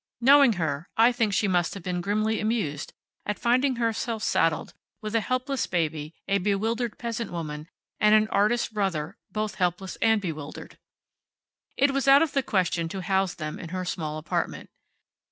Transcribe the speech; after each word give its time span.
Knowing 0.19 0.53
her, 0.53 0.89
I 0.97 1.11
think 1.11 1.31
she 1.31 1.47
must 1.47 1.75
have 1.75 1.83
been 1.83 2.01
grimly 2.01 2.39
amused 2.39 2.91
at 3.23 3.37
finding 3.37 3.75
herself 3.75 4.23
saddled 4.23 4.73
with 4.99 5.13
a 5.13 5.21
helpless 5.21 5.67
baby, 5.67 6.15
a 6.27 6.39
bewildered 6.39 6.97
peasant 6.97 7.29
woman, 7.31 7.67
and 7.99 8.15
an 8.15 8.27
artist 8.29 8.73
brother 8.73 9.19
both 9.31 9.53
helpless 9.61 9.97
and 10.01 10.19
bewildered. 10.19 10.79
It 11.77 11.91
was 11.91 12.07
out 12.07 12.23
of 12.23 12.31
the 12.33 12.41
question 12.41 12.89
to 12.89 13.01
house 13.01 13.35
them 13.35 13.59
in 13.59 13.69
her 13.69 13.85
small 13.85 14.17
apartment. 14.17 14.71